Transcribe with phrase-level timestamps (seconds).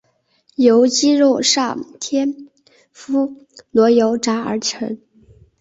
[0.55, 2.47] 由鸡肉上天
[2.91, 3.35] 妇
[3.69, 4.97] 罗油炸而成。